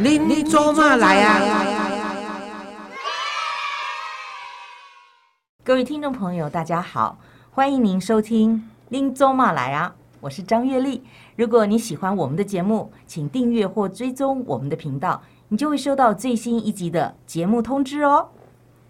[0.00, 1.40] 您做嘛来啊？
[5.64, 7.18] 各位听众朋友，大家好，
[7.50, 8.54] 欢迎您收听
[8.90, 11.02] 《拎走嘛来啊》，我是张月丽。
[11.34, 18.28] 如果你喜欢我们的节目，请订阅或追踪我们的频道，你就会收到最新一集的节目通知哦。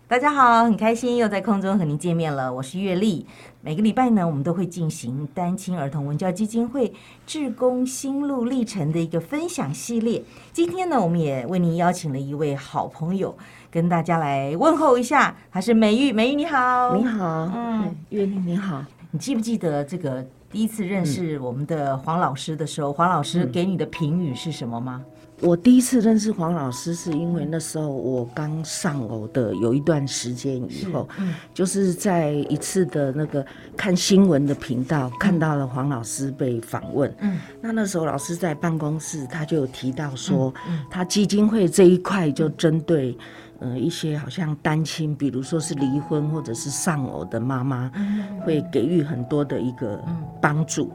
[0.08, 3.26] 大家好，很开心又在空中和您见面了，我是月丽。
[3.60, 6.90] 每个礼拜呢，我们都会进行单亲儿童文教基金会
[7.26, 10.24] 志工心路历程的一个分享系列。
[10.50, 13.36] 今天呢，我们也为您邀请了一位好朋友，
[13.70, 16.10] 跟大家来问候一下，他是美玉。
[16.10, 18.82] 美玉你好，你好，嗯，月丽你好。
[19.10, 25.04] 你记不记得这个第一次认识我们的黄老师的时候，黄老师给你的评语是什么吗？
[25.40, 33.44] 我第一次认识黄老师，是因为那时候我刚上偶的有一段时间以后，嗯就是在一次的那个
[33.76, 37.14] 看新闻的频道看到了黄老师被访问。
[37.20, 43.16] 嗯，那那时候老师在办公室，他就有提到说，嗯他基金会这一块就针对。
[43.60, 47.90] 呃，一些好像单亲，比如说是离婚或者是丧偶的妈妈，
[48.44, 50.00] 会给予很多的一个
[50.40, 50.92] 帮助。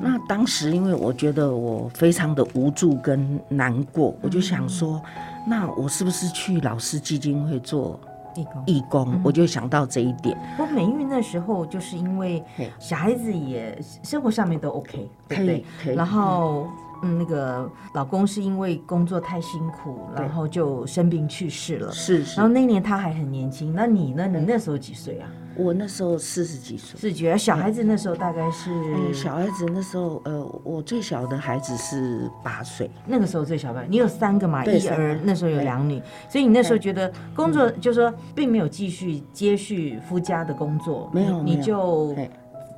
[0.00, 5.02] 那当时因为我觉得我非常的无助跟难过，我就想说，
[5.44, 7.98] 那我是不是去老师基金会做
[8.36, 8.62] 义工？
[8.66, 10.38] 义工，我就想到这一点。
[10.56, 12.40] 我美玉那时候就是因为
[12.78, 15.94] 小孩子也生活上面都 OK，对不对？
[15.96, 16.68] 然后。
[17.02, 21.92] 嗯，那个老公是因为工作太辛苦，然后就生病去世了。
[21.92, 22.36] 是是。
[22.36, 24.26] 然后那年他还很年轻，那你呢？
[24.26, 25.28] 你那时候几岁啊？
[25.56, 27.00] 我那时候四十几岁。
[27.00, 28.70] 四十几，小孩子那时候大概是？
[29.12, 32.88] 小孩子那时候，呃，我最小的孩子是八岁。
[33.06, 34.64] 那个时候最小吧，你有三个嘛？
[34.64, 42.14] 一儿那时候有两女，所以你那时候觉得工作就是说并没有继续接续夫家的工作，没有，你就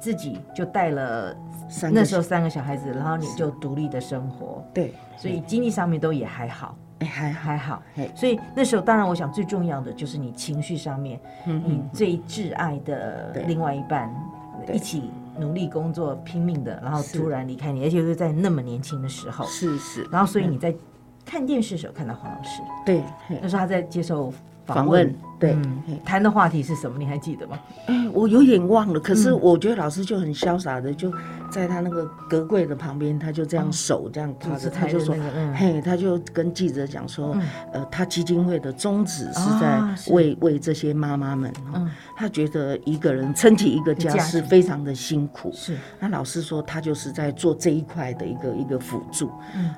[0.01, 1.37] 自己就带了。
[1.93, 7.83] 那时候三个小孩子，然后你就独立的生活，对，所以经济上面都也还好，哎，还还好，
[8.14, 14.13] 所以那时候当然，我想最重要的就是你情绪上面，你最挚爱的另外一半
[14.73, 20.75] 一起努力工作拼命的，然后突然离开你，而且是在那么年轻的时候，是是，然后所以你在
[21.25, 23.03] 看电视的时候看到黄老师，对，
[23.41, 24.33] 那时候他在接受。
[24.67, 25.57] 访问对
[26.05, 26.97] 谈的话题是什么？
[26.97, 27.59] 你还记得吗？
[27.86, 29.01] 哎，我有点忘了。
[29.01, 31.11] 可是我觉得老师就很潇洒的，就
[31.50, 35.14] 在他那个隔柜的旁边，他就这样手这样趴着，他就说
[35.55, 37.36] ：“嘿，他就跟记者讲说，
[37.72, 41.52] 呃，他基金会的宗旨是在为为这些妈妈们。
[42.16, 45.50] 他觉得一个人撑起一个家是非常的辛苦。
[45.52, 49.30] 是那老师说他就是在做这一块的一个一个辅助。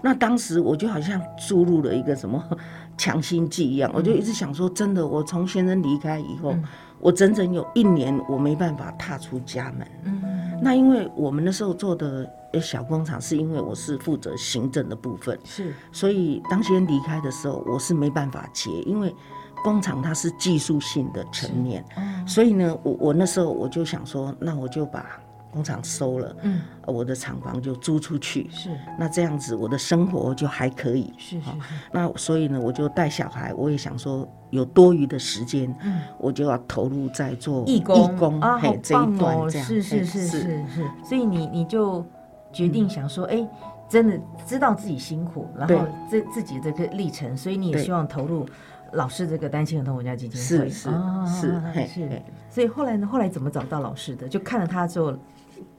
[0.02, 2.42] 那当时我就好像注入了一个什么。
[2.98, 6.54] 强心剂一样，我就一直想说，真的，我从先生离开以后，
[7.02, 9.86] 我整整有一年我没办法踏出家门。
[10.04, 10.22] 嗯，
[10.62, 12.26] 那因为我们那时候做的
[12.60, 19.14] 小工厂，是因为我是负责行政的部分，是，所以当先离开的时候，我是没办法接，因为
[19.64, 21.84] 工厂它是技术性的层面，
[22.26, 25.04] 所以呢，我我那时候我就想说，那我就把。
[25.52, 31.56] 工厂收了，嗯，我的厂房就租出去，是，那这样子我的生活就还可以，是是是。
[31.92, 40.90] 那所以呢，我就带小孩，我也想说有多余的时间，嗯，我就要投入在做义工，义工啊，好棒哦，是是是是是。
[41.04, 42.02] 所以你你就
[42.50, 43.46] 决定想说，哎，
[43.90, 48.46] 真的知道自己辛苦，然后自自己这个历程，所以你也希望投入
[48.92, 52.22] 老师这个单亲儿童文教基金会，是是是。
[52.48, 54.26] 所以后来呢，后来怎么找到老师的？
[54.26, 55.14] 就看了他之后。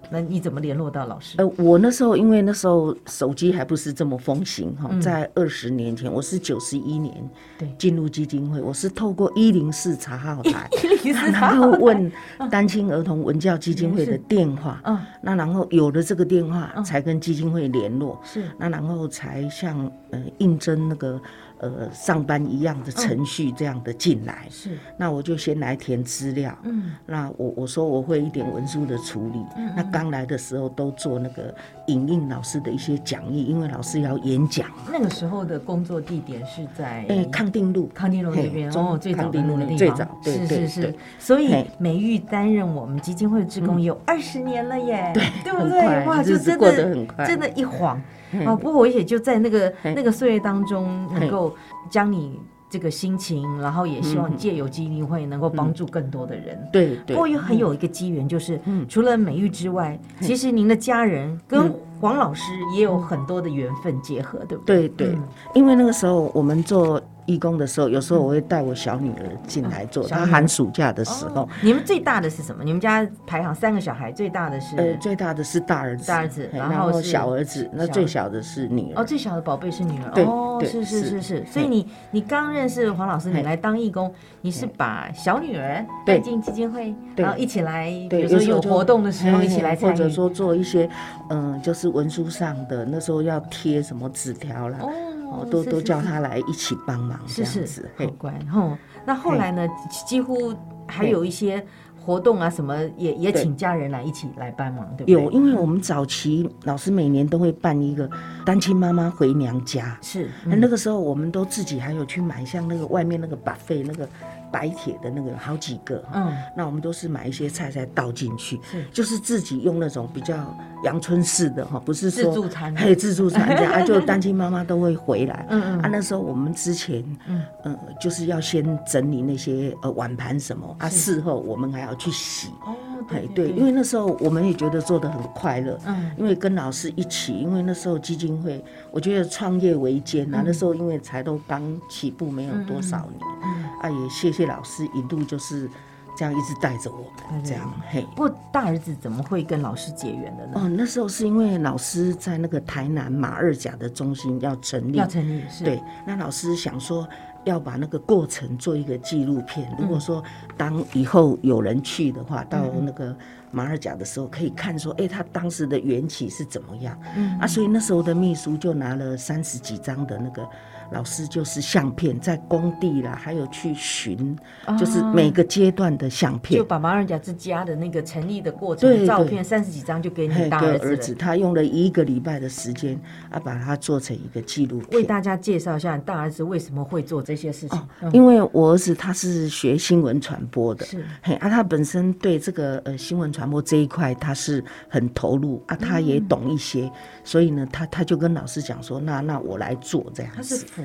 [0.09, 1.35] 那你怎么联络到老师？
[1.37, 7.13] 呃，我那时候因为那时候手机还不是这么风行哈，在二十年前，我是九十一年
[7.57, 7.73] 对。
[7.77, 10.69] 进入基金会，我是透过一零四查号台，
[11.31, 12.11] 然后问
[12.51, 21.19] 单亲儿童文教基金会的电话，嗯，那然后有了这个电话，才跟基金会联络，是，那然后才向呃应征那个。
[21.63, 29.39] 呃，上班一样的程序这样的进来，是，那我就先来填资料，嗯，那我我说我会一点文书的处理，
[29.73, 31.55] 那刚来的时候都做那个
[31.87, 34.67] 影印老师的一些讲义，因为老师要演讲。
[34.91, 40.95] 那个时候的工作地点是在哎康定路，康定路那边哦，最早的路那地方，最早，是是是。
[41.17, 46.05] 所以美玉担任我们基金会的职工有二十年了耶，对，对不对？
[46.05, 48.01] 哇，就真的真的，一晃。
[48.45, 51.55] 哦，不过我也就在那个那个岁月当中，能够
[51.89, 52.39] 将你
[52.69, 56.67] 这个心情，然后也希望借由基金会能够帮助更多的人。
[56.71, 58.59] 对，不过又很有一个机缘，就是
[58.89, 61.71] 除了美玉之外，其实您的家人跟
[62.03, 64.89] 黄老师也有很多的缘分结合，对不对？
[64.89, 65.17] 对对，
[65.53, 70.05] 因为那个时候我们做义工的时候，有时候我会带我小女儿进来做。
[70.05, 72.61] 她寒暑假的时候哦，你们最大的是什么？
[72.61, 80.11] 你们家排行三个小孩，最大的是、呃，最大的是大儿子，大儿子然后是小儿子，那最小的是女儿哦，最小的宝贝是女儿。
[80.13, 81.45] 对哦，是是是是是。
[81.45, 89.93] 所以你你刚认识黄老师，你来当义工，你是把小女儿带对进基金会，然后一起来，比，如说有活动的时候一起来参与。
[89.93, 90.89] 或者说做一些，
[91.29, 94.91] 嗯、就是文书上的，那时候要贴什么纸条啦，哦
[95.31, 97.81] 哦，都都叫他来一起帮忙这是是样子。
[97.81, 98.39] 好嘿，乖。
[98.53, 99.67] 哦，那后来呢？
[100.05, 100.53] 几乎
[100.87, 101.65] 还有一些
[102.05, 105.13] 活动啊，什么也也对请家人来一起来帮忙，对不对？
[105.13, 108.09] 有，因为我们早期老师每年都会办一个
[108.45, 114.07] 单亲妈妈回娘家，是那、那个时候我们都自己还有去买像那个外面那个把费那个
[114.51, 120.35] 白铁的那个好几个，嗯那我们都是买一些菜再倒进去，是就是自己用那种比较
[120.83, 125.45] 阳春式的哈，不是说自助餐嘿自助餐这样， 啊，就单亲妈妈都会回来。
[125.49, 125.79] 嗯嗯。
[125.79, 127.41] 啊，那时候我们之前，嗯。
[127.63, 132.49] 嗯，呃，就是要先整理那些呃碗盘什么啊，事后我们还要去洗。
[132.65, 132.75] 哦
[133.09, 136.11] 哎，对，因为那时候我们也觉得做的很快乐，嗯。
[136.17, 140.35] 因为跟老师一起，因为那时候基金会，我觉得创业维艰嗯。
[140.35, 143.63] 啊，那时候因为才都刚起步，没有多少年，嗯。
[143.81, 145.69] 啊，也谢谢老师一路就是
[146.15, 148.05] 这样一直带着我们，这样，嘿。
[148.15, 150.53] 不过大儿子怎么会跟老师结缘的呢？
[150.55, 157.07] 哦，那时候是因为老师在那个台南马二甲的中心要成立要，成立是对，那老师想说
[157.45, 159.69] 要把那个过程做一个纪录片。
[159.79, 160.23] 如果说
[160.57, 163.15] 当以后有人去的话，到那个
[163.51, 166.97] 马尔甲的时候，可以看说，哎、他当时的缘起是怎么样？
[167.15, 170.47] 嗯啊，所以那时候的秘书就拿了三十几张的那个。
[170.91, 174.37] 老师就是相片，在工地啦，还有去寻，
[174.77, 176.63] 就是每个阶段的相片就。
[176.63, 181.15] 把马尔甲之家的那个成立的过程对对照片三十几张就给你大儿子，。
[181.15, 182.99] 他用了一个礼拜的时间
[183.31, 184.89] 啊，把它做成一个纪录片。
[184.91, 187.87] 为大家介绍一下大儿子为什么会做这些事情。
[188.01, 188.11] 嗯。
[188.13, 191.03] 因为我儿子他是学新闻传播的，是。
[191.21, 196.91] 嘿啊，他本身对这个呃新闻传播这一块他是很投入啊，他也懂一些，
[197.23, 200.37] 所以呢，他他就跟老师讲说，那那我来做这样子。
[200.37, 200.83] 他是辅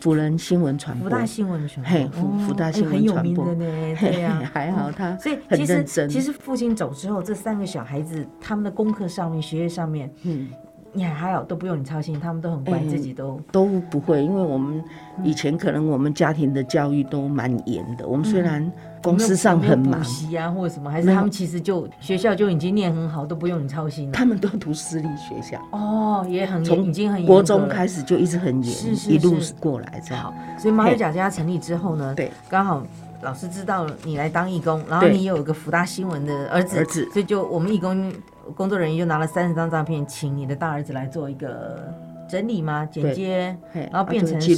[0.00, 10.48] 辅仁新闻传播，福大新闻传播，嘿福福大新闻哎很有传播名的呢，对呀、还好他所以很其实其实父亲走之后，这三个小孩子他们的功课上面、学业上面，嗯，
[10.96, 14.82] 你还还好都不用你操心，他们都很乖，嗯自己都都不会，因为我们
[15.22, 18.72] 以前可能我们家庭的教育都蛮严的，我们虽然
[19.02, 24.12] 公司上很忙补，习啊或者什么，还是他们其实就学校就已经念很好，都不用你操心了。
[24.12, 30.24] 他们都读私立学校，哦，也很严从已经很严国中开始就一直很是是严，一路是过来这样。
[30.24, 32.82] 好。，所以马尔甲家成立之后呢，对，刚好
[33.22, 35.16] 老师知道你来当义工，然后对。
[35.16, 37.08] 你有一个福大新闻的儿子，儿子。
[37.12, 38.12] 所以就我们义工
[38.54, 41.92] 工作人员就拿了三十张照片，请你的大儿子来做一个
[42.28, 42.86] 整理吗？
[42.86, 44.54] 剪接，嘿然后变成是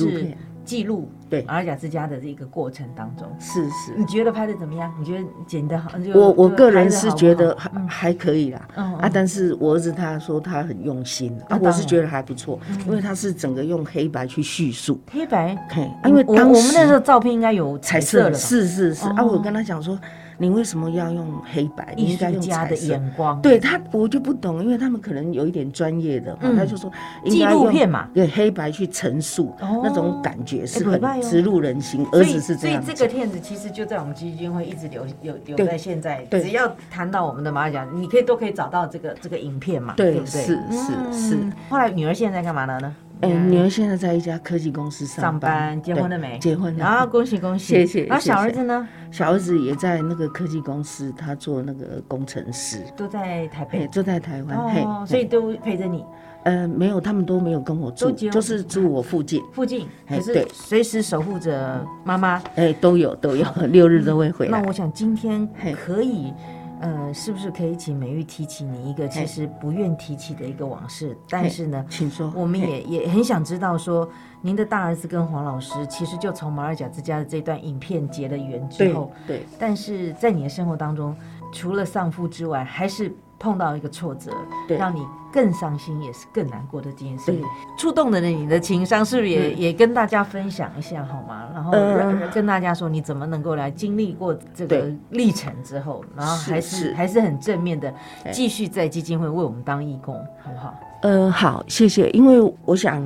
[0.64, 1.42] 记录对。
[1.44, 3.26] 马尔甲之家的这个过程当中。
[3.40, 3.94] 是是。
[3.96, 4.92] 你觉得拍的怎么样？
[4.98, 5.98] 你觉得剪的好？
[5.98, 19.08] 就我我个人是觉得还还可以啦，嗯啊，但是我儿子他说他很用心啊，我是觉得还不错，因为他是整个用黑白去叙述，黑白，嘿，因为当我我们那时时候照片应该有彩色色了，是是是。
[19.08, 19.26] 啊，哦。
[19.32, 19.98] 我跟他讲说，
[20.38, 21.94] 你为什么要用黑白？
[21.96, 22.86] 你艺应该用术家的彩色。
[22.86, 26.90] 眼光，对他，我就不懂，因为他们可能有一点专业的，嗯他就说
[27.24, 32.04] 应纪录片嘛对黑白去陈述哦那种感觉是很植入人心。
[32.06, 40.42] 所以儿子是这样所以，这个片子其实就在我们基金会一直留留留在现在，只要谈到我们的马尔甲，你可以都可以找到这个这个影片嘛，对不对？
[40.42, 42.94] 是是是嗯后来女儿现在在干嘛了呢？
[43.20, 46.38] 哎，女儿现在在一家科技公司上上班，结婚了没？
[46.38, 46.78] 结婚了。
[46.78, 53.86] 然后恭喜恭喜，谢谢然后小儿子呢，小儿子也在那个科技公司，他做那个工程师，都在台，北。
[53.88, 56.04] 都在台湾，嘿哦，，所以都陪着你？
[56.44, 60.48] 呃，没有，他们都没有跟我住，就是住我附近，附近，可是哎对。
[60.52, 62.40] 随时守护着妈妈。
[62.54, 64.60] 哎，都有都有，六日都会回来。
[64.60, 65.74] 那我想今天嘿。
[65.74, 66.32] 可以，
[66.80, 71.16] 呃，是不是可以请美玉提起你一个其实不愿提起的一个往事？
[71.28, 74.08] 但是呢，请说，我们也也很想知道说，
[74.40, 81.16] 您的大儿子跟黄老师其实就从马尔甲之家的这段影片结了缘之后，对但是在你的生活当中，
[81.52, 84.30] 除了丧父之外，还是碰到一个挫折，
[84.66, 84.76] 对。
[84.76, 87.34] 让你更伤心，也是更难过的这件事。
[87.76, 89.58] 触动了你的情商，是不是也、嗯。
[89.58, 91.48] 也跟大家分享一下好吗？
[91.54, 96.94] 然后呃跟大家说你怎么能够来经历过这个历程之后，然后还是是。
[96.94, 97.92] 还是很正面的，
[98.32, 100.74] 继续在基金会为我们当义工，好不好？
[101.02, 102.10] 呃，好，谢谢。
[102.10, 103.02] 因为我想，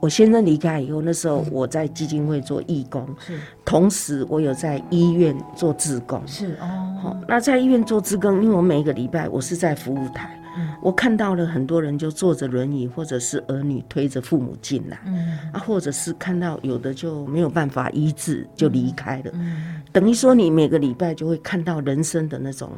[0.00, 3.38] 我先生离开以后，那时候我在基金会做义工，是。
[3.64, 6.20] 同时我有在医院做志工。
[6.26, 6.66] 是哦。
[7.02, 10.68] 好哦，，那在医院做志工，因为我每一个礼拜我是在服务台，嗯。
[10.80, 15.38] 我看到了很多人就坐着轮椅，或者是儿女推着父母进来，嗯。
[15.52, 19.82] 啊，或者是看到有的就没有办法医治就离开了，嗯。
[19.92, 22.70] 等于说你每个礼拜就会看到人生的那种。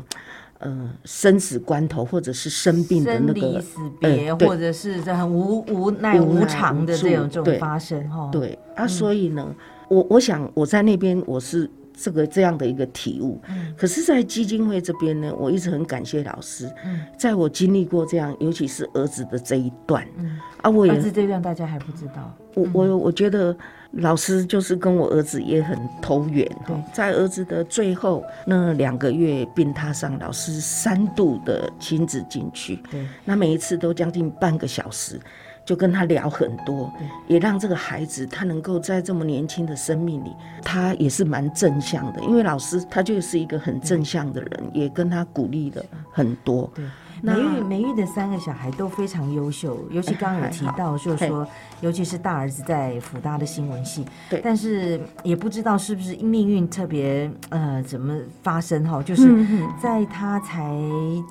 [0.61, 8.31] 呃，生死关头，或者是生病的那个生离死别，呃或者是这很无无奈无常的这种这种发生哈。
[8.33, 8.59] 对。
[8.75, 9.55] 啊，所以呢，
[9.89, 13.73] 我我想我在那边我是这个这样的一个体悟，嗯。
[13.77, 17.01] 可是，在基金会这边呢，我一直很感谢老师，嗯。
[17.17, 20.07] 在我经历过这样，尤其是儿子的这一段。
[20.19, 22.35] 嗯，啊，我也儿子这段大家还不知道。
[22.55, 23.57] 我我我觉得
[23.93, 26.47] 老师就是跟我儿子也很投缘。
[26.65, 35.19] 哈对，在儿子的最后那两个月病榻上，老师三度的亲自进去，对，那每一次都将近半个小时，
[35.65, 36.93] 就跟他聊很多，
[37.27, 46.71] 也让这个孩子他能够在这么年轻的生命里，他也是蛮正向的，因为老师他就是一个很正向的人，也跟他鼓励了很多。
[46.75, 46.85] 对，
[47.23, 51.47] 那美玉美玉的三个小孩都非常优秀，尤其刚刚有提到，就是说，
[51.81, 54.41] 尤其是大儿子在辅大的新闻系，对。
[54.45, 59.67] 但是也不知道是不是命运特别呃怎么发生哈，就是嗯。
[59.83, 60.75] 在他才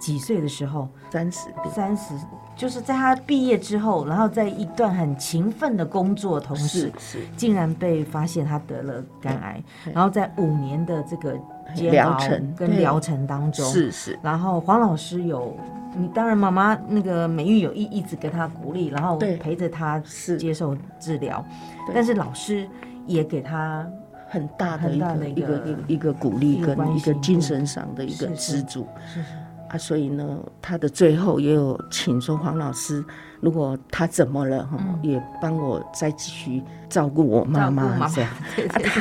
[0.01, 1.39] 几岁的时候，三十。
[1.73, 2.13] 三十，
[2.55, 7.19] 就是在他毕业之后，然后在一段很勤奋的工作同时是，是。
[7.35, 11.37] 竟然被发现他得了肝癌，然后在五年的这个
[11.75, 15.57] 煎熬疗程跟疗程当中，是是，然后黄老师有，
[15.95, 21.43] 你当然妈妈那个美玉有一一直给他鼓励，然后陪着他是接受治疗，
[21.87, 21.95] 对。
[21.95, 22.67] 但是老师
[23.07, 23.87] 也给他
[24.29, 28.87] 很大的很一个一大的一个个一个一个鼓励跟一个精神上的一个支柱。
[29.07, 29.27] 是是
[29.73, 33.03] 啊，所以呢，他的最后也有请说黄老师，
[33.41, 38.29] 如果他怎么了哈，也帮我再继续照顾我妈妈这样。
[38.55, 38.91] 对对对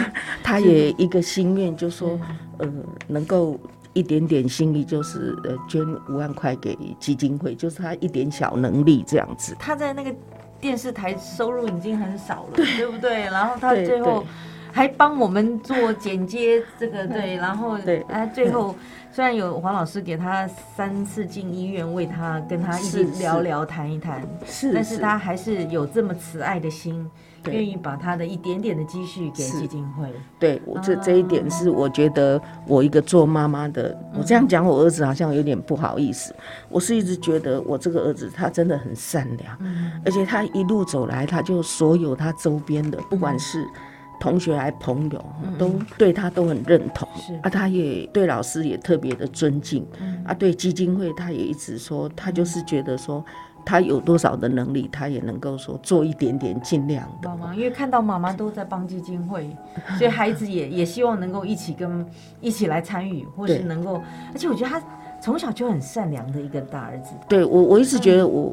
[0.43, 2.19] 他也一个心愿，就说
[2.59, 3.59] 嗯呃能够。
[3.95, 9.55] 一点点心意，就是呃捐五万块给基金会，就是他一点小能力这样子。
[9.59, 10.11] 他在那个
[10.59, 13.25] 电视台收入已经很少了，对不对？
[13.25, 14.27] 然后他最后对
[14.73, 18.01] 还帮我们做剪接，这个对，然后对。
[18.09, 18.75] 哎，最后
[19.13, 27.07] 虽然有黄老师给他三次进医院，为他跟他一起聊聊谈一谈，是但是他还是有这么慈爱的心，
[27.51, 30.09] 愿意把他的一点点的积蓄给基金会。
[30.39, 36.35] 对我这这一点是我觉得我一个做妈妈的，我这样讲我儿子好像有点不好意思。
[36.71, 39.59] 我是一直觉得我这个儿子他真的很善良，
[40.05, 43.67] 而且他一路走来，他就所有他周边的，不管是
[44.21, 45.25] 同学还朋友，
[45.59, 49.87] 都对他都很认同是啊，他也对老师也特别的尊敬
[50.25, 53.25] 啊，对基金会他也一直说，他就是觉得说。
[53.65, 57.29] 他有多少的能力，他也能够说做一点点，尽量的。
[57.29, 59.57] 妈妈，因为看到妈妈都在帮基金会，
[59.97, 62.05] 所以孩子也也希望能够一起跟
[62.41, 64.03] 一起来参与，或是能够，
[64.33, 64.83] 而且我觉得他
[65.21, 67.15] 从小就很善良的一个大儿子。
[67.29, 68.53] 对我，我一直觉得我，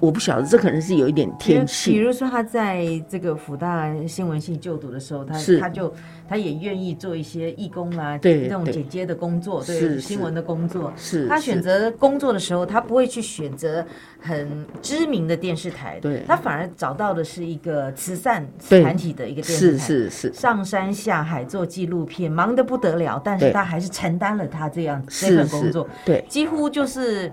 [0.00, 1.92] 我不晓得，这可能是有一点天气。
[1.92, 1.98] 比。
[1.98, 5.92] 如说他在这个辅大新闻系就读的时候，他他就
[6.28, 8.72] 他也愿意做一些义工啦，对那种对。
[8.72, 10.92] 剪接的工作，对是新闻的工作。
[10.96, 13.84] 是他选择工作的时候，他不会去选择
[14.18, 16.24] 很知名的电视台，对。
[16.26, 25.36] 他反而找到的是一个慈善团体的一个电视台，是是上山下海做纪录片，忙得不得了，但是他还是承担了他这样这是是。
[25.36, 26.24] 份工作，，对。
[26.28, 27.30] 几乎就是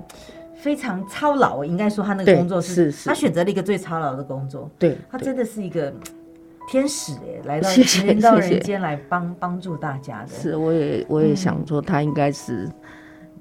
[0.57, 1.63] 非常操劳。
[1.63, 5.93] 应该说他那个工作是是他选择了一个最操劳的工作，对，他真的是一个
[6.69, 7.69] 天使哎，来到
[8.39, 10.29] 人间来帮帮助大家的。
[10.29, 12.69] 是，我也我也想说，他应该是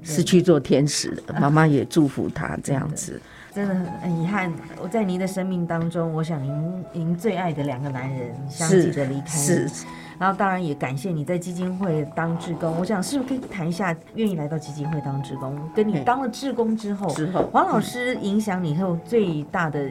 [0.03, 3.21] 是去做天使的， 妈妈也祝福他这样子。
[3.55, 9.71] 真的很很遗憾，我在您的生命当中，我想您您最爱的两个男人相继的离开你是，
[10.19, 12.75] 然后当然也感谢你在基金会当志工。
[12.79, 19.89] 我想是不是可以谈一下，愿意来到基金会当志工，跟你嘿当了志工之后，之后黄老师影响你后最大的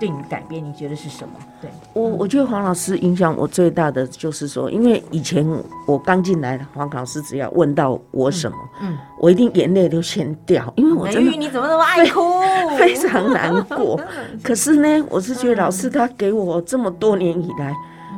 [0.00, 1.34] 对你改变，你觉得是什么？
[1.60, 5.44] 对，我我觉得黄老师影响我最大的就是说，因为以前
[5.86, 12.20] 我刚进来，黄老师只要问到我什么，嗯，我一定眼泪都先掉，因为我美真的玉你怎么那么爱哭？
[12.78, 14.00] 非常难过。
[14.42, 17.74] 可是呢，我是觉得老师他给我这么多年以来，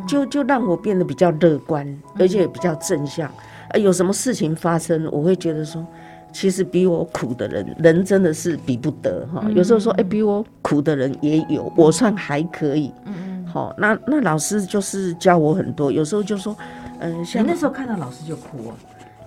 [0.06, 1.86] 就就让我变得比较乐观，
[2.18, 3.30] 而且也比较正向。
[3.70, 5.86] 呃，有什么事情发生，我会觉得说，
[6.32, 9.44] 其实比我苦的人，人真的是比不得哈。
[9.54, 12.92] 有时候说，哎、比我苦的人也有，我算还可以。
[13.06, 13.46] 嗯嗯。
[13.46, 16.56] 好，那那老师就是教我很多，有时候就说，
[16.98, 18.74] 嗯、呃像那时候看到老师就哭啊？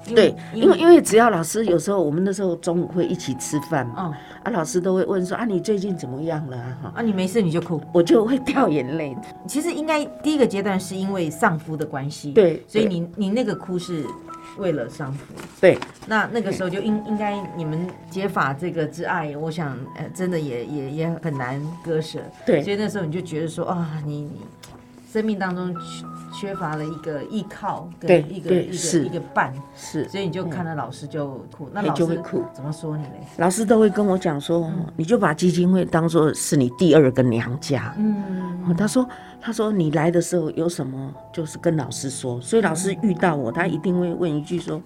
[0.06, 6.58] 对，因为因为只要老师有时候我们那时候中午会一起吃饭嘛，嗯啊，老师都会问说啊，你最近怎么样了
[6.94, 7.02] 啊？
[7.02, 7.82] 你没事你就哭。
[7.94, 9.16] 我就会掉眼泪。
[9.48, 14.06] 其实应该第一个阶段是因为丧夫的关系，，对，所以你你那个哭是
[14.58, 15.34] 为了丈夫。
[15.62, 22.20] 对，那那个时候就应应该你们结法这个之爱，我想呃真的也也也很难割舍。
[22.46, 24.42] 对所以那时候你就觉得说啊，你你
[25.12, 25.74] 生命当中
[26.34, 31.70] 缺缺乏了一个依靠，跟对一个一个一个伴，是所以你就看到老师就哭。
[31.72, 33.22] 那嘿老师就会哭怎么说你嘞？
[33.38, 37.94] 老师都会跟我讲说，嗯你就把基金会当做是你第二个娘家。
[37.98, 39.08] 嗯，哦他说
[39.40, 42.40] ：“他说你来的时候有什么，就是跟老师说。
[42.42, 44.82] 所以老师遇到我，他一定会问一句说：‘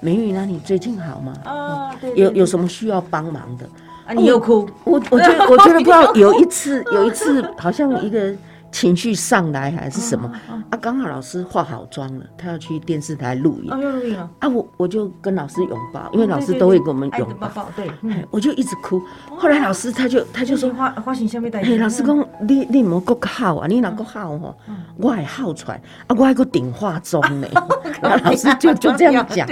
[0.00, 1.32] 美玉，那你最近好吗？
[1.44, 3.66] 啊，对，有有什么需要帮忙的
[4.06, 8.34] 啊，你又哭，？’我我觉得我觉得不知道有一次有一次好像一个
[8.72, 10.28] 情绪上来还是什么
[10.70, 13.72] 啊，刚好老师化好妆了，他要去电视台录影。
[13.72, 14.18] 哦，又录影。
[14.18, 17.88] 啊，啊，我我就跟老师拥抱，因为老师都会跟我们爱拥抱，的抱抱，对，
[18.30, 19.00] 我就一直哭。
[19.36, 24.56] 后来老师他就他就说。”花花型下面带，嘿，老师讲，你你莫搁好啊，你若搁好吼，
[24.96, 25.76] 我还好出来，
[26.06, 27.46] 啊，我还个顶化妆呢。
[28.00, 29.46] 然后老师就就这样讲，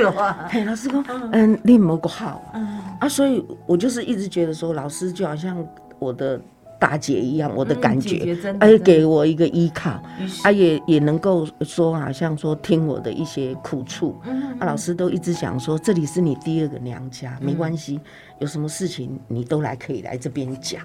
[0.49, 2.79] 嘿，老师讲，嗯，你莫搁好啊，嗯。
[3.01, 5.63] 啊，所以我就是一直觉得说，老师就好像
[5.99, 6.41] 我的
[6.81, 10.03] 大姐一样，我的嗯感觉而且给我一个依靠，
[10.43, 18.01] 啊，也也能够说，好像说听我的一些苦处，嗯啊，老师都一直讲说，这里是你第二个娘家，没关系，
[18.39, 20.83] 有什么事情你都来可以来这边讲。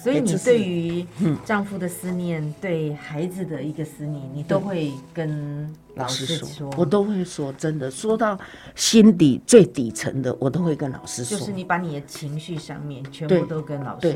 [0.00, 1.04] 所以你对于
[1.44, 8.38] 丈夫的思念，对孩子的一个思念，你都会跟老老师师说说，，我都会说，真的，说到
[8.76, 11.36] 心底最底层的，我都会跟老师说。
[11.36, 14.14] 就是你把你的情绪上面全部都跟老师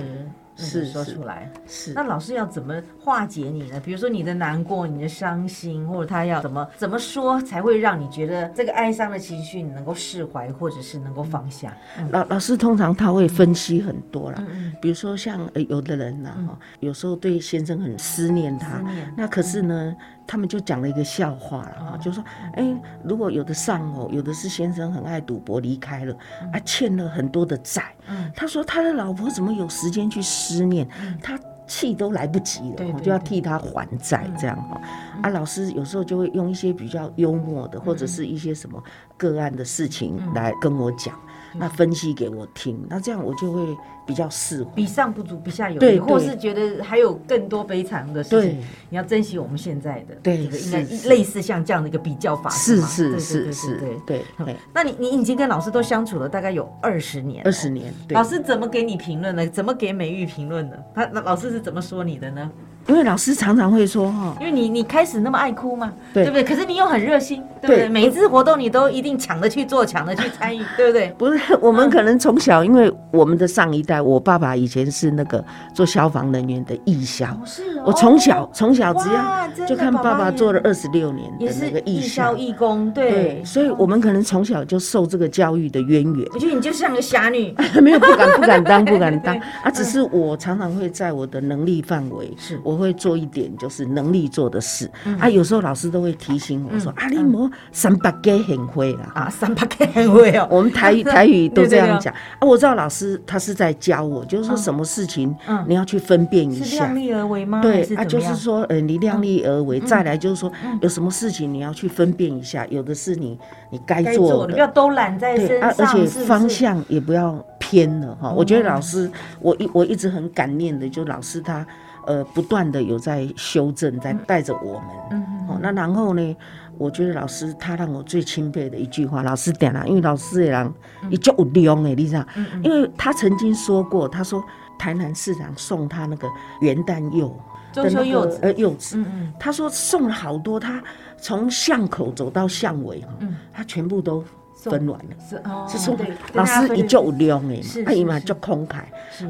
[0.66, 1.50] 是是说出来。
[1.66, 3.81] 是那老师要怎么化解你呢？
[3.85, 11.76] 比如说你的难过、你的伤心，或者他要怎么怎么说才会让你觉得这个哀伤的情绪你能够释怀，或者是能够放下？
[12.11, 19.95] 老老师通常他会分析很多啦，嗯嗯，比如说像呃有的人呐、哈、有时候对先生很思念他，念那可是呢，
[20.26, 22.23] 他们就讲了一个笑话了哈，就说，
[22.55, 22.75] 哎，
[23.05, 26.14] 如果有的丧偶，有的是先生很爱赌博离开了，
[26.52, 28.31] 啊，欠了很多的债，嗯。
[28.35, 30.88] 他说他的老婆怎么有时间去思念，
[31.23, 34.81] 他气都来不及了，对对对就要替他还债这样哈。
[35.23, 38.83] 啊，老师有时候就会用一些比较幽默的，或者是一些什么
[39.17, 41.19] 个案的事情来跟我讲，
[41.54, 44.71] 那分析给我听，那这样我就会比较释怀。
[44.75, 48.56] 比上不足，比下有余，对或是觉得还有更多悲惨的事情对，
[48.91, 50.15] 你要珍惜我们现在的。
[50.23, 54.56] 对应该类似像这样的一个比较法是是是对是对，对。
[54.73, 59.47] 那你你已经跟老师都相处了大概有二十年，二十年，对老师怎么给你评论呢？
[59.47, 60.76] 怎么给美玉评论呢？
[60.95, 62.50] 他那老师是怎么说你的呢？
[62.88, 66.25] 因为老师常常会说哈，因为你你开始那么爱哭嘛，对。
[66.26, 66.42] 不对？
[66.42, 67.88] 可是你又很热心，对不对？
[67.88, 71.14] 每一次活动你都一定抢着去做，抢着去参与，对不对？
[71.18, 77.84] 不是我们可能从小，因为我们的上一代，我爸爸以前是那个做消防人员的义消，是哦。
[77.86, 83.10] 我从小从小只要就看爸爸做了二十六年也是的那个义义消消，义工，对。
[83.10, 86.26] 对，所以我们可能从小就受这个教育的渊源。
[86.32, 89.34] 我觉得你就像个侠女， 没有不敢不敢当不敢当。
[89.38, 89.42] 对。
[89.62, 92.58] 啊，只是我常常会在我的能力范围，是。
[92.64, 95.28] 我会做一点就是能力做的事嗯啊。
[95.28, 99.11] 有时候老师都会提醒我说啊，你莫三八给很会啦。
[99.15, 102.47] 啊，三八 K 很会哦， 我们台语 台语都这样讲啊。
[102.47, 106.97] 我知道老师他是在教我，就是说什么事情嗯你要去分辨一下是量。
[106.97, 107.61] 力而为吗？
[107.63, 108.04] 对啊？
[108.04, 109.80] 就是说，呃，你量力而嗯为。
[109.80, 113.39] 再来就是说，有什么事情你要去分辨一下，有的是你
[113.73, 118.30] 你该该做做的，不要，都揽在身上，而且方向也不要偏了哈。
[118.30, 121.67] 我觉得哦老师，我一我一直很感念的，就老师他
[122.06, 124.89] 呃不断的有在修正，在带着我们。
[125.13, 126.37] 嗯哦，那然后呢？
[126.78, 130.67] 我觉得老师他让我最钦佩的一句话，老师点了，因为老师的人，
[131.02, 132.25] 嗯你就有量哎，你知道？
[132.63, 134.43] 因为他曾经说过，他说
[134.78, 136.26] 台南市长送他那个
[136.61, 137.32] 元旦柚
[137.73, 140.82] 中秋柚子，呃柚子，嗯嗯，他说送了好多，他
[141.19, 143.35] 从巷口走到巷尾哈，嗯。
[143.52, 145.17] 他全部都分完了。
[145.28, 148.26] 是哦，是说对老师伊就有量是的嘛，啊伊嘛是。
[148.26, 148.82] 足慷慨，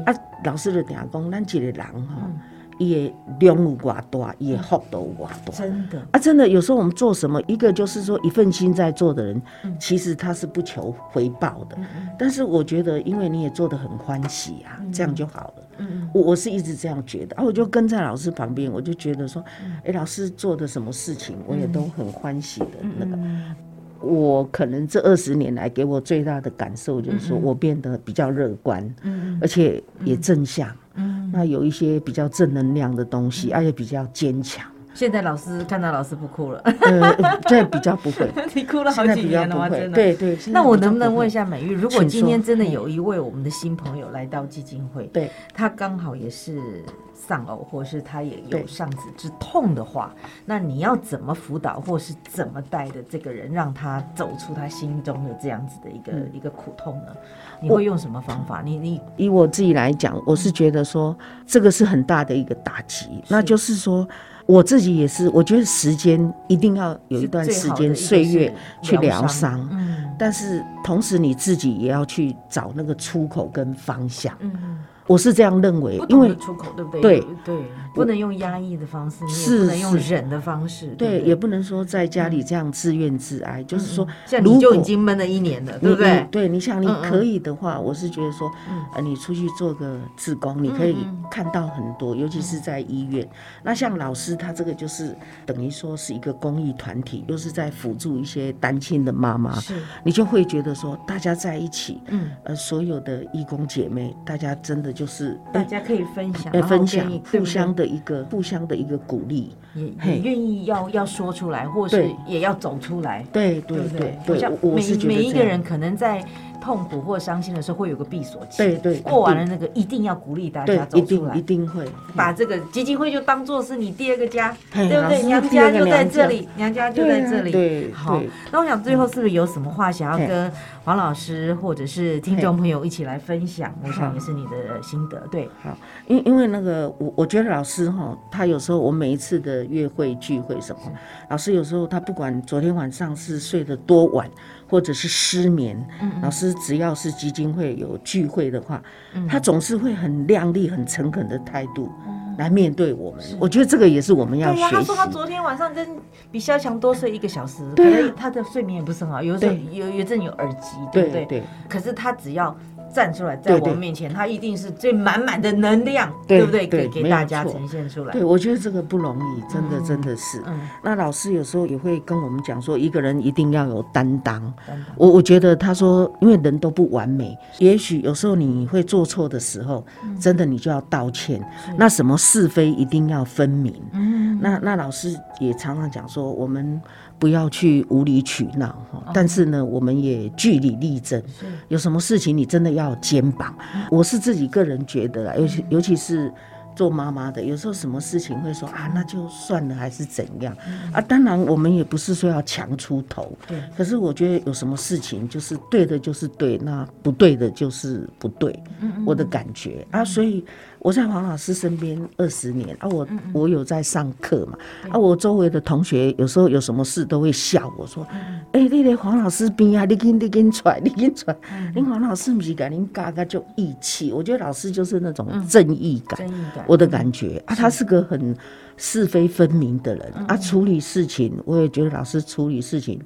[0.05, 2.39] 啊老师就定讲，咱一个人吼嗯，
[2.79, 5.51] 伊的量有偌大，伊的福都有偌大。
[5.53, 9.75] 真的，啊，真的，有时候我们做什么，一个就是说一份心在做的人，嗯。
[9.79, 11.77] 其实他是不求回报的。
[12.17, 15.62] 但是我觉得，因为你也做得很欢喜啊，这样就好了。
[15.77, 17.35] 嗯我我是一直这样觉得。
[17.35, 19.43] 啊，我就跟在老师旁边，我就觉得说，
[19.83, 23.15] 哎、老师做的什么事情，我也都很欢喜的那个。
[23.15, 23.55] 嗯。
[24.01, 30.69] 我可能这二十年来给我最大的感受就是说，我变得比较乐观，嗯而且也正向。
[30.95, 34.69] 嗯，那有一些比较正能量的东西，而且比较坚强。
[34.93, 38.31] 现在老师看到老师不哭了，呃，这比较不会。
[38.55, 39.67] 你哭了好几年了吗？
[39.67, 39.95] 真的。
[39.95, 40.37] 对对。
[40.47, 41.33] 那我能不能问一？
[41.33, 50.13] 下美玉，如果今天真的有一位我们的新朋友来到基金会，对，他刚好也是丧偶，或是他也有对丧子之痛的话，
[50.45, 57.13] 那你要怎么辅导，或是怎么带的这个人，让他走出他心中的这样子的一个、嗯一个苦痛呢？
[57.59, 58.61] 你会用什么方法？
[58.63, 64.07] 你你以我自己来讲，我是觉得说这个是很大的一个打击，那就是说
[64.45, 70.03] 我自己也是，我觉得时间一定要有一段时间岁月去疗伤，嗯。
[70.19, 74.35] 但是同时你自己也要去找那个出口跟方向。
[74.41, 77.01] 嗯，我是这样认为，因为出口，对不对？
[77.01, 86.25] 对对，不能用压抑的方式，也是不能用忍的方式，对，也不能说在家里这样自怨自哀，就是说，像你就已经闷了一年了，对不对？
[86.31, 88.49] 对，你想你可以的话，我是觉得说，
[88.95, 90.95] 呃，你出去做个志工，你可以
[91.29, 93.27] 看到很多，尤其是在医院。
[93.61, 95.13] 那像老师他这个就是
[95.45, 109.55] 等于说是一个公益团体，又是在辅助一些单亲的妈妈，是，你就会觉得说，大家在一起，嗯，呃，所有的义工姐妹，大家真的就是大家可以分享，分享互相的一个互相的一个鼓励。
[109.75, 114.49] 也也愿意要要说出来，或是也要走出来，对对对对？
[114.61, 116.23] 每是觉得每一个人可能在
[116.63, 121.53] 痛苦或伤心的时候会有个闭锁期，对对过完了那个一定要鼓励大家走出来一定一。
[121.53, 125.21] 定会把这个基金会就当做是你第二个家，嘿对不对？
[125.21, 127.51] 娘家就在这里，娘家就在这里。
[127.51, 130.51] 对好对，那我想最后是不是有什么话想要跟
[130.83, 133.71] 黄老师或者是听众朋友一起来分享？
[133.83, 135.21] 我想也是你的心得。
[135.29, 140.91] 对，好，因因为那个我我觉得老师哈，他有时候我每一次的约会聚会什么，
[141.29, 144.27] 老师有时候他不管昨天晚上是睡得多晚，
[144.73, 145.77] 或者是失眠，
[146.23, 148.81] 老师只要是基金会有聚会的话，
[149.29, 151.91] 他总是会很亮丽、很诚恳的态度
[152.39, 153.23] 来面对我们。
[153.39, 154.81] 我觉得这个也是我们要对呀，学习。
[154.81, 154.95] 他说。
[154.95, 155.87] 他昨天晚上跟
[156.31, 157.99] 比肖强多睡一个小时，可对啊。
[158.07, 161.25] 能他的睡眠也不是很好，有时候有有一阵有耳机，对不对？
[161.25, 161.43] 对。
[161.69, 162.57] 可是他只要
[162.93, 166.67] 站出来，在我们面前，他一定是最满满的能量，对不对？
[166.67, 168.13] 给给大家呈现出来。
[168.13, 170.41] 对，我觉得这个不容易，真的真的是。
[170.45, 174.53] 嗯，那老师有时候也会跟我们讲说，一个人一定要有担当。
[174.95, 181.43] 我我觉得他说，因为人都不完美，也许有时候你会做错的时候，嗯真的你就要道歉。
[181.77, 183.73] 那什么是非一定要分明。
[183.93, 186.81] 嗯，那那老师也常常讲说，我们
[187.23, 191.23] 不要去无理取闹哈，但是呢，我们也据理力争。
[191.69, 193.55] 有什么事情你真的要肩膀。
[193.89, 196.29] 我是自己个人觉得啊，尤其尤其是。
[196.75, 200.55] 做妈妈的，有时候什么事情会说啊，那就算了，还是怎样。
[200.91, 201.01] 啊？
[201.01, 203.61] 当然，我们也不是说要强出头，对。
[203.77, 208.57] 可是我觉得有什么事情就是对的，就是对；那不对的，就是不对。
[209.05, 209.85] 我的感觉。
[209.91, 210.43] 啊，所以
[210.79, 214.57] 我在黄老师身边二十年啊，我我有在上课嘛
[214.89, 218.05] 啊，我周围的同学有时候有什么事都会笑我说，
[218.51, 221.37] 哎、你咧黄老师边啊，你跟你跟出来，你跟出来，
[221.75, 226.19] 您黄老师不是给您嘎嘎就义气，我觉得老师就是那种正义感。
[226.19, 228.35] 正义感，我的感觉啊，他是个很
[228.77, 232.99] 是非分明的人啊，处理事情，我也觉得老师处理事情，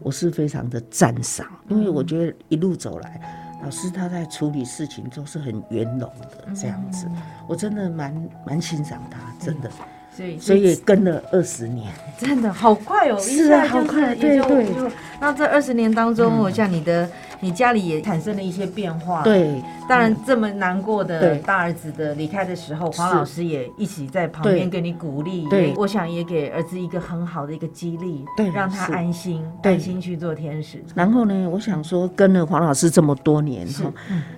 [0.00, 3.20] 我是非常的赞赏，因为我觉得一路走来，
[3.62, 7.06] 老师他在处理事情都是很圆融的这样子，
[7.46, 9.70] 我真的蛮蛮欣赏他，真的，
[10.16, 14.90] 所以所以也跟了二十年， 真的好快哦，一是啊好快对对。
[15.20, 17.08] 那这二十年当中，我像你的
[17.42, 19.22] 你家里也产生了一些变化，。
[19.24, 19.60] 对。
[19.88, 25.74] 当然，这么难过的大儿子的离开的时候，黄老师也一起在旁边给你鼓励，对。
[25.76, 29.74] 我想也给儿子一个很好的一个激励，对让他安心，对。
[29.74, 30.82] 安心去做天使。
[30.94, 33.92] 然后呢，我想说，跟了黄老师这么多年哈，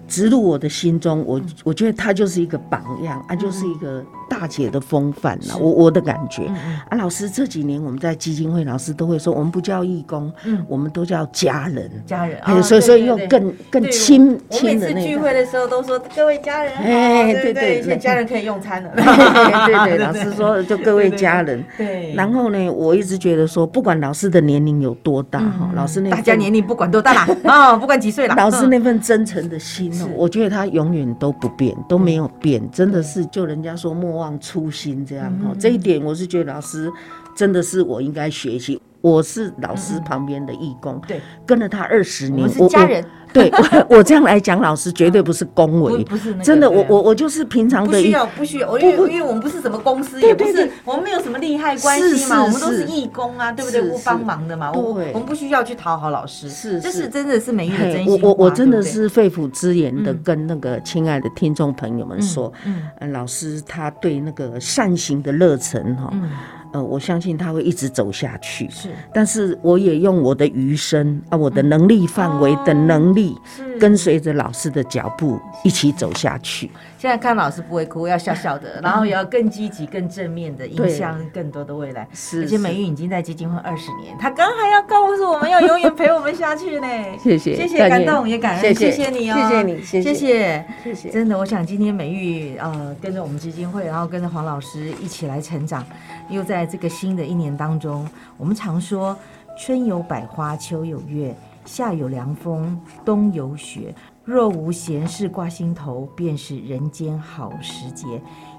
[0.08, 5.58] 植入我的心中，我我觉得他就是一个榜样，啊，就是一个大姐的风范了。
[5.58, 6.46] 我我的感觉。
[6.88, 10.64] 啊，老师这几年我们在基金会，老师都会说，我们不叫义工，嗯。
[10.66, 11.90] 我们都叫家人。
[12.06, 15.22] 家人，哎，啊所以所以用更更亲亲我每亲的次聚那个。
[15.22, 17.52] 会的时候都说各位家人好，哎对对？
[17.52, 21.64] 对对现在家人可以用餐了， 对对，老师说就各位家人。
[21.76, 35.56] 对，然后呢，我一直觉得说，不管老师的年龄有多大哈，老师那嗯大家年龄不管多大啦，啊， 不管几岁啦，嗯老师那份真诚的心哦，我觉得他永远都不变，都没有变，真的是就人家说莫忘初心这样嗯哈。
[35.58, 36.90] 这一点我是觉得老师
[37.36, 38.80] 真的是我应该学习。
[39.04, 52.86] 我是老师旁边的义工，嗯对，跟了他二十年，我是家人，对我 我这样来讲，老师绝对不是恭维，不不是那个真的，我我我就是平常的不需要，不需要，因为因为我们不是什么公司，也不是我们没有什么利害关系嘛，我们都是是。
[52.86, 53.82] 义工啊，对不对？
[53.82, 55.10] 是不帮忙的嘛，我对。
[55.12, 57.08] 我们不需要去讨好老师，是这是是。
[57.08, 60.20] 真的是美玉的真心我我我真的是肺腑之言的嗯。
[60.24, 62.84] 跟那个亲爱的听众朋友们说，嗯。
[63.00, 66.30] 呃老师他对那个善行的热忱哈，嗯，
[66.74, 68.68] 呃，我相信他会一直走下去。
[68.68, 76.68] 是但是我也用我的余生啊，我的能力范围的能力，是跟随着老师的脚步一起走下去。
[76.98, 82.08] 现在看老师不会哭，要笑笑的，然后也要更积极、更正面的，影响更多的未来。
[82.12, 86.86] 是，而且美玉已经在基金会二十年，他刚还要告诉我们要永远陪我们下去呢。
[87.22, 91.10] 谢谢，谢谢，感动也感恩，谢谢你哦，谢谢你，谢谢，谢谢。
[91.10, 95.84] 真的，我想今天美玉呃跟着我们基金会，然后跟着黄老师一起来成长，
[96.30, 99.14] 又在在这个新的一年当中，我们常说
[99.58, 103.94] 春有百花，秋有月，夏有凉风，冬有雪。
[104.24, 108.06] 若无闲事挂心头，便是人间好时节。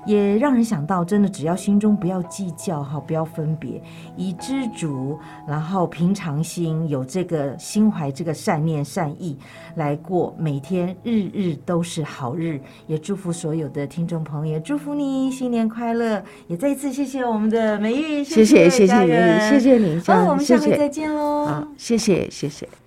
[0.06, 3.82] 也让人想到，真的只要心中不要计较哈，不要分别，
[4.16, 9.38] 以知足，然后平常心，有这个心怀这个善念善意
[9.76, 12.60] 来过每天，日日都是好日。
[12.88, 16.24] 也祝福所有的听众朋友，祝福你新年快乐。
[16.48, 21.46] 也再一次谢谢我们的美玉，谢谢谢谢美玉，谢谢你，好，我们下回再见喽。
[21.46, 22.85] 好，谢谢谢谢。